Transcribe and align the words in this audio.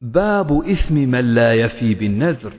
باب 0.00 0.62
إثم 0.62 0.94
من 0.94 1.34
لا 1.34 1.54
يفي 1.54 1.94
بالنذر. 1.94 2.52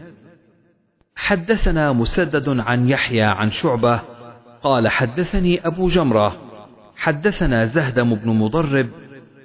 حدثنا 1.16 1.94
مسدد 1.94 2.60
عن 2.60 2.90
يحيى 2.90 3.22
عن 3.24 3.50
شعبة 3.50 4.02
قال 4.64 4.88
حدثني 4.88 5.68
أبو 5.68 5.88
جمرة 5.88 6.38
حدثنا 6.96 7.66
زهدم 7.66 8.16
بن 8.16 8.30
مضرب 8.30 8.90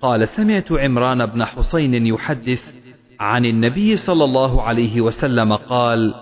قال 0.00 0.28
سمعت 0.28 0.72
عمران 0.72 1.26
بن 1.26 1.44
حسين 1.44 2.06
يحدث 2.06 2.74
عن 3.20 3.44
النبي 3.44 3.96
صلى 3.96 4.24
الله 4.24 4.62
عليه 4.62 5.00
وسلم 5.00 5.52
قال 5.52 6.14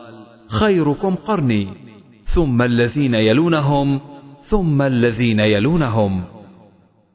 خيركم 0.48 1.14
قرني 1.14 1.68
ثم 2.24 2.62
الذين 2.62 3.14
يلونهم 3.14 4.00
ثم 4.42 4.82
الذين 4.82 5.40
يلونهم. 5.40 6.24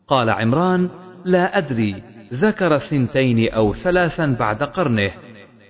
قال 0.07 0.29
عمران 0.29 0.89
لا 1.25 1.57
أدري 1.57 2.14
ذكر 2.33 2.77
ثنتين 2.77 3.53
أو 3.53 3.73
ثلاثا 3.73 4.35
بعد 4.39 4.63
قرنه 4.63 5.11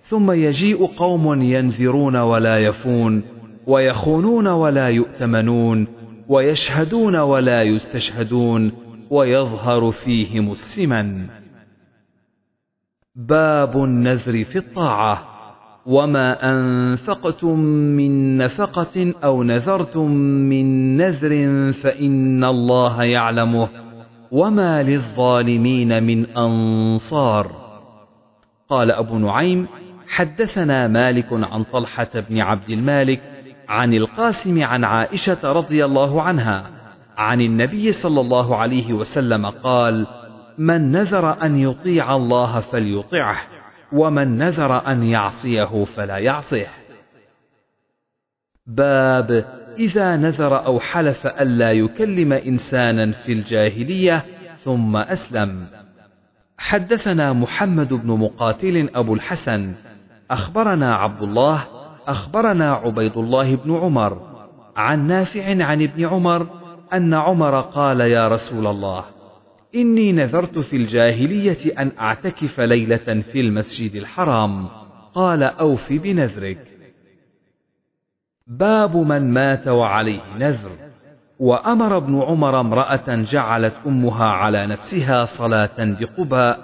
ثم 0.01 0.31
يجيء 0.31 0.85
قوم 0.85 1.41
ينذرون 1.41 2.15
ولا 2.15 2.57
يفون 2.57 3.23
ويخونون 3.67 4.47
ولا 4.47 4.89
يؤتمنون 4.89 5.87
ويشهدون 6.27 7.15
ولا 7.15 7.63
يستشهدون 7.63 8.71
ويظهر 9.09 9.91
فيهم 9.91 10.51
السمن. 10.51 11.27
باب 13.15 13.83
النذر 13.83 14.43
في 14.43 14.55
الطاعة 14.55 15.23
وما 15.85 16.51
أنفقتم 16.51 17.59
من 17.59 18.37
نفقة 18.37 19.13
أو 19.23 19.43
نذرتم 19.43 20.11
من 20.11 20.97
نذر 20.97 21.71
فإن 21.71 22.43
الله 22.43 23.03
يعلمه. 23.03 23.84
وما 24.31 24.83
للظالمين 24.83 26.03
من 26.03 26.25
انصار. 26.25 27.65
قال 28.69 28.91
ابو 28.91 29.17
نعيم 29.17 29.67
حدثنا 30.07 30.87
مالك 30.87 31.27
عن 31.31 31.63
طلحه 31.63 32.09
بن 32.29 32.39
عبد 32.39 32.69
المالك 32.69 33.21
عن 33.67 33.93
القاسم 33.93 34.63
عن 34.63 34.83
عائشه 34.83 35.51
رضي 35.51 35.85
الله 35.85 36.21
عنها 36.21 36.69
عن 37.17 37.41
النبي 37.41 37.91
صلى 37.91 38.21
الله 38.21 38.55
عليه 38.55 38.93
وسلم 38.93 39.45
قال 39.45 40.07
من 40.57 40.91
نذر 40.91 41.43
ان 41.43 41.59
يطيع 41.59 42.15
الله 42.15 42.59
فليطعه 42.59 43.37
ومن 43.93 44.37
نذر 44.37 44.87
ان 44.87 45.03
يعصيه 45.03 45.85
فلا 45.85 46.17
يعصيه 46.17 46.67
باب 48.67 49.45
إذا 49.79 50.15
نذر 50.15 50.65
أو 50.65 50.79
حلف 50.79 51.27
ألا 51.27 51.71
يكلم 51.71 52.33
إنسانا 52.33 53.11
في 53.11 53.31
الجاهلية 53.31 54.25
ثم 54.57 54.97
أسلم. 54.97 55.67
حدثنا 56.57 57.33
محمد 57.33 57.93
بن 57.93 58.07
مقاتل 58.07 58.89
أبو 58.95 59.13
الحسن 59.13 59.73
أخبرنا 60.31 60.95
عبد 60.95 61.21
الله 61.23 61.63
أخبرنا 62.07 62.73
عبيد 62.73 63.17
الله 63.17 63.55
بن 63.55 63.75
عمر 63.75 64.21
عن 64.75 65.07
نافع 65.07 65.63
عن 65.65 65.81
ابن 65.81 66.05
عمر 66.05 66.47
أن 66.93 67.13
عمر 67.13 67.59
قال 67.59 68.01
يا 68.01 68.27
رسول 68.27 68.67
الله 68.67 69.05
إني 69.75 70.11
نذرت 70.11 70.59
في 70.59 70.75
الجاهلية 70.75 71.79
أن 71.79 71.91
أعتكف 71.99 72.59
ليلة 72.59 73.21
في 73.31 73.39
المسجد 73.39 73.95
الحرام. 73.95 74.67
قال 75.13 75.43
أوف 75.43 75.93
بنذرك. 75.93 76.74
باب 78.47 78.97
من 78.97 79.33
مات 79.33 79.67
وعليه 79.67 80.21
نذر. 80.39 80.71
وأمر 81.39 81.97
ابن 81.97 82.21
عمر 82.21 82.59
امرأة 82.59 83.05
جعلت 83.07 83.75
أمها 83.85 84.25
على 84.25 84.67
نفسها 84.67 85.23
صلاة 85.23 85.75
بقباء 85.79 86.59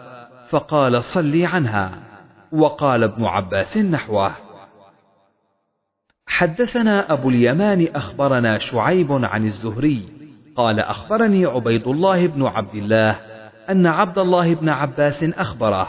فقال 0.49 1.03
صلي 1.03 1.45
عنها. 1.45 1.91
وقال 2.51 3.03
ابن 3.03 3.25
عباس 3.25 3.77
نحوه 3.77 4.31
حدثنا 6.27 7.13
أبو 7.13 7.29
اليمان 7.29 7.87
أخبرنا 7.95 8.57
شعيب 8.57 9.11
عن 9.11 9.45
الزهري 9.45 10.09
قال 10.55 10.79
أخبرني 10.79 11.45
عبيد 11.45 11.87
الله 11.87 12.27
بن 12.27 12.45
عبد 12.45 12.75
الله 12.75 13.11
أن 13.69 13.87
عبد 13.87 14.17
الله 14.17 14.55
بن 14.55 14.69
عباس 14.69 15.23
أخبره 15.23 15.87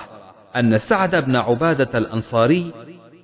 أن 0.56 0.78
سعد 0.78 1.16
بن 1.16 1.36
عبادة 1.36 1.98
الأنصاري 1.98 2.72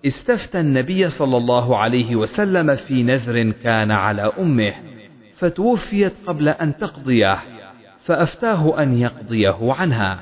استفتى 0.07 0.61
النبي 0.61 1.09
صلى 1.09 1.37
الله 1.37 1.77
عليه 1.79 2.17
وسلم 2.17 2.75
في 2.75 3.03
نذر 3.03 3.51
كان 3.51 3.91
على 3.91 4.23
أمه 4.23 4.75
فتوفيت 5.35 6.13
قبل 6.27 6.49
أن 6.49 6.77
تقضيه 6.77 7.39
فأفتاه 7.99 8.83
أن 8.83 8.99
يقضيه 8.99 9.73
عنها 9.73 10.21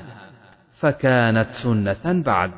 فكانت 0.71 1.49
سنة 1.49 2.23
بعد. 2.23 2.51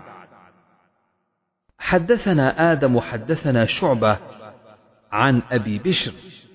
حدثنا 1.79 2.71
آدم 2.71 2.99
حدثنا 2.99 3.65
شعبة 3.65 4.17
عن 5.11 5.41
أبي 5.51 5.79
بشر 5.79 6.11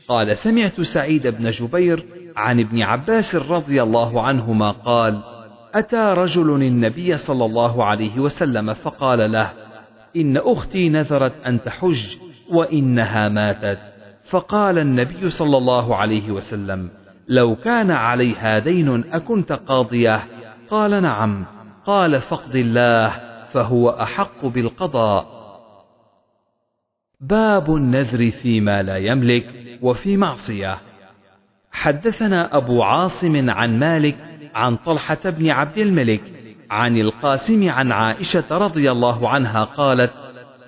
قال 0.08 0.36
سمعت 0.36 0.80
سعيد 0.80 1.26
بن 1.26 1.50
جبير 1.50 2.04
عن 2.36 2.60
ابن 2.60 2.82
عباس 2.82 3.34
رضي 3.34 3.82
الله 3.82 4.22
عنهما 4.22 4.70
قال 4.70 5.22
أتى 5.74 6.14
رجل 6.16 6.62
النبي 6.62 7.16
صلى 7.16 7.44
الله 7.44 7.84
عليه 7.84 8.18
وسلم 8.18 8.74
فقال 8.74 9.32
له 9.32 9.63
إن 10.16 10.36
أختي 10.36 10.88
نذرت 10.88 11.32
أن 11.46 11.62
تحج 11.62 12.16
وإنها 12.50 13.28
ماتت. 13.28 13.78
فقال 14.30 14.78
النبي 14.78 15.30
صلى 15.30 15.56
الله 15.56 15.96
عليه 15.96 16.30
وسلم 16.30 16.90
لو 17.28 17.56
كان 17.56 17.90
عليها 17.90 18.58
دين 18.58 19.04
أكنت 19.12 19.52
قاضيه 19.52 20.20
قال 20.70 21.02
نعم. 21.02 21.44
قال 21.86 22.20
فاقض 22.20 22.56
الله 22.56 23.08
فهو 23.52 23.90
أحق 23.90 24.46
بالقضاء. 24.46 25.26
باب 27.20 27.76
النذر 27.76 28.30
فيما 28.30 28.82
لا 28.82 28.96
يملك 28.96 29.46
وفي 29.82 30.16
معصية. 30.16 30.78
حدثنا 31.72 32.56
أبو 32.56 32.82
عاصم 32.82 33.50
عن 33.50 33.78
مالك 33.78 34.16
عن 34.54 34.76
طلحة 34.76 35.18
بن 35.24 35.50
عبد 35.50 35.78
الملك 35.78 36.22
عن 36.70 36.96
القاسم 36.96 37.68
عن 37.68 37.92
عائشة 37.92 38.44
رضي 38.50 38.90
الله 38.90 39.28
عنها 39.28 39.64
قالت 39.64 40.12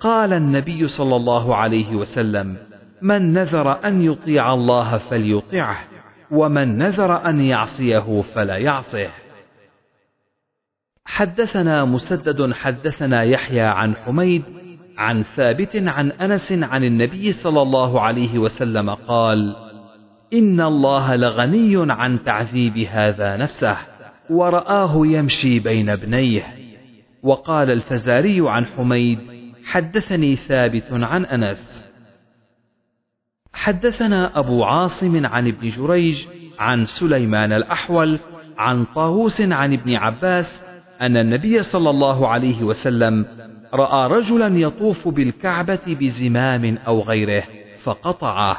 قال 0.01 0.33
النبي 0.33 0.89
صلى 0.89 1.17
الله 1.17 1.57
عليه 1.57 1.97
وسلم 1.97 2.57
من 3.03 3.33
نذر 3.33 3.85
أن 3.85 4.01
يطيع 4.01 4.55
الله 4.55 4.99
فليطعه 4.99 5.77
ومن 6.31 6.79
نذر 6.79 7.29
أن 7.29 7.41
يعصيه 7.41 8.21
فلا 8.21 8.57
يعصه 8.57 9.09
حدثنا 11.05 11.85
مسدد 11.85 12.53
حدثنا 12.53 13.23
يحيى 13.23 13.61
عن 13.61 13.97
حميد 13.97 14.43
عن 14.99 15.23
ثابت 15.23 15.77
عن 15.77 16.11
أنس 16.11 16.53
عن 16.53 16.85
النبي 16.85 17.33
صلى 17.33 17.63
الله 17.63 18.01
عليه 18.01 18.39
وسلم 18.39 18.91
قال 18.91 19.57
إن 20.33 20.61
الله 20.61 21.17
لغني 21.17 21.93
عن 21.93 22.23
تعذيب 22.23 22.79
هذا 22.79 23.37
نفسه. 23.37 23.77
ورآه 24.31 25.07
يمشي 25.07 25.59
بين 25.59 25.91
ابنيه. 25.91 26.43
وقال 27.23 27.71
الفزاري 27.71 28.51
عن 28.51 28.67
حميد 28.67 29.19
حدثني 29.65 30.37
ثابت 30.37 30.93
عن 30.93 31.25
أنس. 31.25 31.87
حدثنا 33.53 34.39
أبو 34.39 34.65
عاصم 34.65 35.27
عن 35.27 35.49
ابن 35.49 35.69
جريج 35.69 36.27
عن 36.59 36.87
سليمان 36.87 37.53
الأحول 37.53 38.19
عن 38.59 38.85
طاووس 38.85 39.41
عن 39.41 39.73
ابن 39.73 39.95
عباس 39.95 40.61
أن 41.01 41.17
النبي 41.17 41.63
صلى 41.63 41.91
الله 41.91 42.29
عليه 42.29 42.63
وسلم 42.63 43.27
رأى 43.75 44.09
رجلا 44.09 44.59
يطوف 44.59 45.09
بالكعبة 45.09 45.81
بزمام 45.87 46.79
أو 46.87 47.01
غيره 47.01 47.45
فقطعه. 47.83 48.57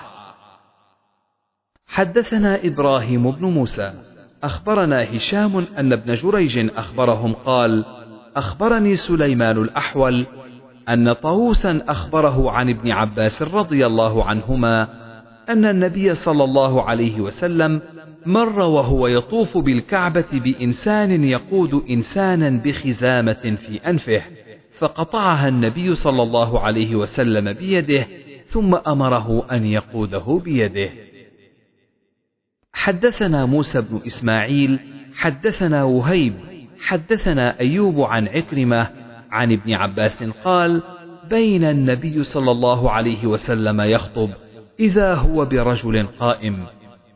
حدثنا 1.87 2.65
إبراهيم 2.65 3.31
بن 3.31 3.45
موسى. 3.45 4.16
أخبرنا 4.43 5.15
هشام 5.15 5.65
أن 5.77 5.93
ابن 5.93 6.13
جريج 6.13 6.69
أخبرهم 6.77 7.33
قال 7.33 7.85
أخبرني 8.35 8.95
سليمان 8.95 9.57
الأحول 9.57 10.25
أن 10.89 11.13
طاووسا 11.13 11.81
أخبره 11.87 12.51
عن 12.51 12.69
ابن 12.69 12.91
عباس 12.91 13.41
رضي 13.41 13.85
الله 13.85 14.23
عنهما 14.23 14.87
أن 15.49 15.65
النبي 15.65 16.15
صلى 16.15 16.43
الله 16.43 16.81
عليه 16.83 17.21
وسلم 17.21 17.81
مر 18.25 18.59
وهو 18.59 19.07
يطوف 19.07 19.57
بالكعبة 19.57 20.25
بإنسان 20.33 21.23
يقود 21.23 21.83
انسانا 21.89 22.49
بخزامة 22.49 23.55
في 23.67 23.89
أنفه 23.89 24.21
فقطعها 24.79 25.47
النبي 25.47 25.95
صلى 25.95 26.23
الله 26.23 26.59
عليه 26.59 26.95
وسلم 26.95 27.53
بيده 27.53 28.07
ثم 28.45 28.75
أمره 28.75 29.47
أن 29.51 29.65
يقوده 29.65 30.41
بيده. 30.45 30.89
حدثنا 32.77 33.45
موسى 33.45 33.81
بن 33.81 34.01
إسماعيل 34.05 34.79
حدثنا 35.15 35.83
وهيب 35.83 36.33
حدثنا 36.81 37.59
أيوب 37.59 38.01
عن 38.01 38.27
عكرمة 38.27 38.89
عن 39.31 39.51
ابن 39.51 39.73
عباس 39.73 40.23
قال 40.23 40.81
بين 41.29 41.63
النبي 41.63 42.23
صلى 42.23 42.51
الله 42.51 42.91
عليه 42.91 43.25
وسلم 43.27 43.81
يخطب 43.81 44.29
إذا 44.79 45.13
هو 45.13 45.45
برجل 45.45 46.07
قائم 46.19 46.65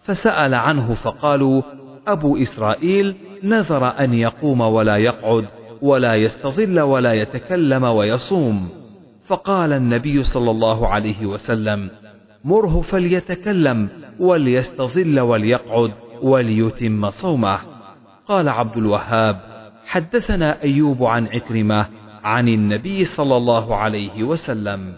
فسأل 0.02 0.54
عنه 0.54 0.94
فقالوا 0.94 1.62
أبو 2.08 2.38
إسرائيل 2.38 3.16
نذر 3.44 4.00
أن 4.00 4.13
يقوم 4.13 4.62
ولا 4.62 4.98
يقعد 4.98 5.46
ولا 5.81 6.16
يستظل 6.16 6.80
ولا 6.80 7.13
يتكلم 7.13 7.84
ويصوم. 7.84 8.69
فقال 9.28 9.74
النبي 9.74 10.24
صلى 10.24 10.52
الله 10.52 10.88
عليه 10.88 11.25
وسلم 11.25 11.90
مره 12.44 12.82
فليتكلم 12.82 13.90
وليستظل 14.20 15.20
وليقعد 15.20 15.94
وليتم 16.22 17.10
صومه. 17.10 17.60
قال 18.28 18.50
عبد 18.50 18.78
الوهاب 18.78 19.40
حدثنا 19.86 20.64
أيوب 20.64 21.04
عن 21.04 21.28
عكرمة 21.28 21.88
عن 22.24 22.48
النبي 22.48 23.06
صلى 23.06 23.38
الله 23.38 23.76
عليه 23.76 24.24
وسلم. 24.24 24.94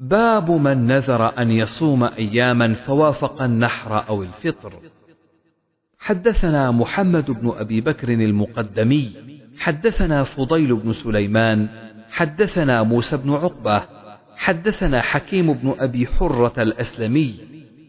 باب 0.00 0.50
من 0.50 0.86
نذر 0.86 1.38
أن 1.38 1.50
يصوم 1.50 2.04
أياما 2.04 2.74
فوافق 2.74 3.42
النحر 3.42 4.08
أو 4.08 4.22
الفطر. 4.22 4.72
حدثنا 5.98 6.70
محمد 6.70 7.30
بن 7.30 7.52
أبي 7.56 7.80
بكر 7.80 8.08
المقدمي 8.08 9.12
حدثنا 9.58 10.22
فضيل 10.22 10.76
بن 10.76 10.92
سليمان 10.92 11.68
حدثنا 12.10 12.82
موسى 12.82 13.16
بن 13.16 13.32
عقبة 13.32 13.82
حدثنا 14.38 15.02
حكيم 15.02 15.52
بن 15.52 15.74
أبي 15.78 16.06
حرة 16.06 16.52
الأسلمي 16.58 17.34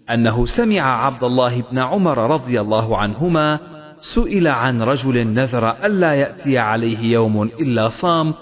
أنه 0.10 0.46
سمع 0.46 1.06
عبد 1.06 1.24
الله 1.24 1.62
بن 1.62 1.80
عمر 1.80 2.31
رضي 2.31 2.62
الله 2.62 2.98
عنهما 2.98 3.60
سئل 4.00 4.48
عن 4.48 4.81
رجل 4.81 5.28
نذر 5.28 5.86
ألا 5.86 6.13
يأتي 6.13 6.57
عليه 6.57 7.00
يوم 7.00 7.44
إلا 7.44 7.88
صام 7.88 8.34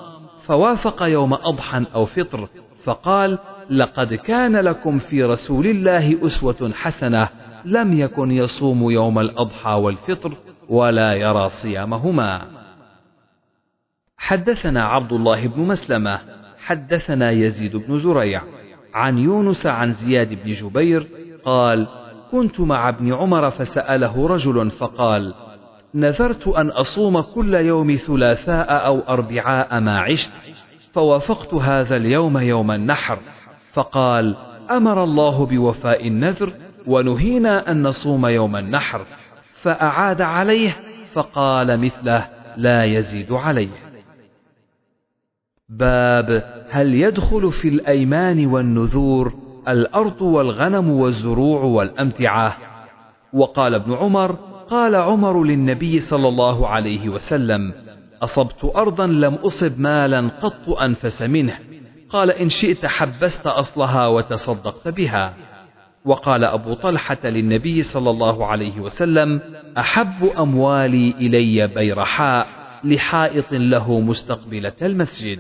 فوافق 0.46 1.04
يوم 1.04 1.34
أضحى 1.34 1.86
أو 1.96 2.06
فطر 2.06 2.50
فقال 2.84 3.38
لقد 3.70 4.14
كان 4.14 4.56
لكم 4.56 5.00
في 5.00 5.24
رسول 5.24 5.68
الله 5.68 6.26
أسوة 6.26 6.72
حسنة 6.74 7.30
لم 7.66 8.00
يكن 8.00 8.32
يصوم 8.32 8.92
يوم 8.92 9.20
الأضحى 9.20 9.72
والفطر 9.72 10.34
ولا 10.70 11.14
يرى 11.14 11.50
صيامهما. 11.50 12.42
حدثنا 14.18 14.84
عبد 14.84 15.14
الله 15.14 15.48
بن 15.48 15.62
مسلمة 15.62 16.37
حدثنا 16.58 17.32
يزيد 17.32 17.76
بن 17.76 18.00
زريع 18.00 18.42
عن 18.94 19.18
يونس 19.18 19.66
عن 19.66 19.94
زياد 19.94 20.44
بن 20.44 20.52
جبير 20.52 21.08
قال 21.46 21.88
كنت 22.32 22.60
مع 22.60 22.90
ابن 22.90 23.14
عمر 23.14 23.50
فسأله 23.50 24.28
رجل 24.28 24.72
فقال 24.72 25.34
نذرت 25.96 26.48
أن 26.48 26.70
أصوم 26.70 27.22
كل 27.22 27.54
يوم 27.54 27.96
ثلاثاء 27.96 28.86
أو 28.86 29.00
أربعاء 29.00 29.80
ما 29.80 30.00
عشت 30.00 30.32
فوافقت 30.94 31.54
هذا 31.54 31.96
اليوم 31.96 32.38
يوم 32.38 32.72
النحر 32.72 33.20
فقال 33.74 34.36
أمر 34.72 35.04
الله 35.04 35.46
بوفاء 35.46 36.08
النذر 36.08 36.54
ونهينا 36.88 37.72
أن 37.72 37.84
نصوم 37.84 38.26
يوم 38.26 38.56
النحر 38.56 39.02
فأعاد 39.62 40.22
عليه 40.22 40.76
فقال 41.14 41.80
مثله 41.80 42.30
لا 42.58 42.84
يزيد 42.84 43.32
عليه. 43.32 43.87
باب 45.70 46.44
هل 46.70 46.94
يدخل 46.96 47.52
في 47.52 47.68
الأيمان 47.68 48.46
والنذور 48.46 49.34
الأرض 49.68 50.22
والغنم 50.22 50.90
والزروع 50.90 51.62
والأمتعة؟ 51.64 52.58
وقال 53.34 53.74
ابن 53.76 53.94
عمر 53.94 54.32
قال 54.70 54.96
عمر 54.96 55.44
للنبي 55.44 56.00
صلى 56.00 56.28
الله 56.28 56.68
عليه 56.68 57.10
وسلم 57.10 57.74
أصبت 58.24 58.72
أرضا 58.76 59.08
لم 59.08 59.34
أصب 59.34 59.80
مالا 59.80 60.30
قط 60.42 60.70
أنفس 60.70 61.22
منه. 61.22 61.60
قال 62.10 62.32
إن 62.32 62.50
شئت 62.50 62.86
حبست 62.86 63.48
أصلها 63.48 64.08
وتصدقت 64.08 64.88
بها. 64.88 65.34
وقال 66.06 66.44
أبو 66.44 66.74
طلحة 66.74 67.18
للنبي 67.24 67.84
صلى 67.84 68.10
الله 68.10 68.46
عليه 68.46 68.80
وسلم 68.80 69.42
أحب 69.78 70.26
أموالي 70.38 71.12
إلي 71.12 71.68
بيرحاء. 71.68 72.57
لحائط 72.84 73.52
له 73.52 74.00
مستقبلة 74.00 74.74
المسجد. 74.82 75.40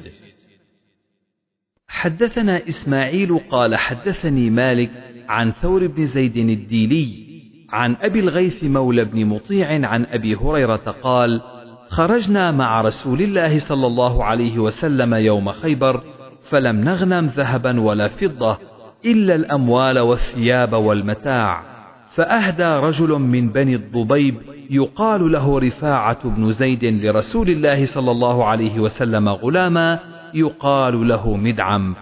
حدثنا 1.88 2.68
إسماعيل 2.68 3.39
قال 3.51 3.75
حدثني 3.75 4.50
مالك 4.50 4.92
عن 5.30 5.51
ثور 5.51 5.88
بن 5.88 6.06
زيد 6.06 6.38
الديلي 6.38 7.28
عن 7.69 7.95
أبي 8.01 8.19
الغيث 8.19 8.63
مولى 8.63 9.06
بن 9.06 9.25
مطيع 9.25 9.88
عن 9.88 10.06
أبي 10.06 10.36
هريرة 10.36 10.95
قال 11.04 11.42
خرجنا 11.89 12.51
مع 12.51 12.81
رسول 12.81 13.22
الله 13.22 13.60
صلى 13.60 13.88
الله 13.88 14.24
عليه 14.24 14.60
وسلم 14.60 15.13
يوم 15.13 15.51
خيبر 15.51 16.04
فلم 16.50 16.83
نغنم 16.83 17.25
ذهبا 17.25 17.80
ولا 17.80 18.07
فضة 18.07 18.57
إلا 19.06 19.36
الأموال 19.36 20.00
والثياب 20.00 20.74
والمتاع. 20.74 21.76
فأهدى 22.18 22.64
رجل 22.64 23.10
من 23.10 23.50
بني 23.50 23.75
الضبيب 23.75 24.36
يقال 24.69 25.31
له 25.31 25.60
رفاعة 25.60 26.30
بن 26.30 26.52
زيد 26.52 26.86
لرسول 26.86 27.50
الله 27.50 27.86
صلى 27.86 28.12
الله 28.12 28.46
عليه 28.46 28.80
وسلم 28.80 29.30
غلاما 29.30 30.00
يقال 30.34 31.08
له 31.08 31.38
مدعم. 31.38 31.96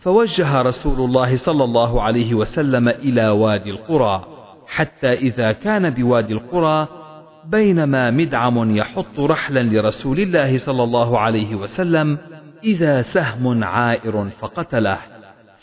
فوجه 0.00 0.62
رسول 0.62 1.00
الله 1.00 1.36
صلى 1.36 1.64
الله 1.64 2.02
عليه 2.02 2.34
وسلم 2.34 2.88
إلى 2.88 3.28
وادي 3.28 3.70
القرى. 3.70 4.24
حتى 4.66 5.12
إذا 5.12 5.52
كان 5.52 5.90
بوادي 5.90 6.32
القرى 6.32 6.88
بينما 7.44 8.10
مدعم 8.10 8.76
يحط 8.76 9.20
رحلا 9.20 9.62
لرسول 9.62 10.20
الله 10.20 10.58
صلى 10.58 10.84
الله 10.84 11.18
عليه 11.18 11.54
وسلم 11.54 12.18
إذا 12.64 13.02
سهم 13.02 13.64
عائر 13.64 14.28
فقتله. 14.28 14.98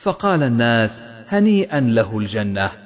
فقال 0.04 0.44
الناس 0.44 1.04
هنيئا 1.28 1.80
له 1.80 2.18
الجنة. 2.18 2.81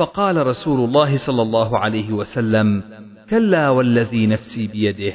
فقال 0.00 0.46
رسول 0.46 0.88
الله 0.88 1.16
صلى 1.16 1.42
الله 1.42 1.78
عليه 1.78 2.12
وسلم 2.12 2.82
كلا 3.30 3.70
والذي 3.70 4.26
نفسي 4.26 4.66
بيده 4.66 5.12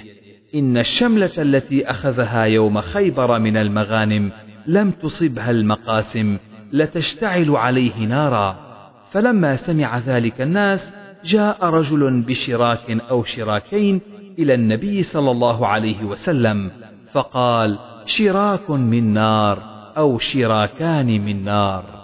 إن 0.55 0.77
الشملة 0.77 1.31
التي 1.37 1.89
أخذها 1.89 2.43
يوم 2.43 2.81
خيبر 2.81 3.39
من 3.39 3.57
المغانم 3.57 4.31
لم 4.67 4.91
تصبها 4.91 5.51
المقاسم 5.51 6.37
لتشتعل 6.73 7.49
عليه 7.49 7.97
نارا. 7.97 8.55
فلما 9.11 9.55
سمع 9.55 9.97
ذلك 9.97 10.41
الناس 10.41 10.93
جاء 11.23 11.65
رجل 11.65 12.21
بشراك 12.21 12.97
أو 13.09 13.23
شراكين 13.23 14.01
إلى 14.39 14.53
النبي 14.53 15.03
صلى 15.03 15.31
الله 15.31 15.67
عليه 15.67 16.03
وسلم 16.03 16.71
فقال 17.11 17.79
شراك 18.05 18.69
من 18.69 19.13
نار 19.13 19.59
أو 19.97 20.19
شراكان 20.19 21.25
من 21.25 21.43
نار. 21.43 21.94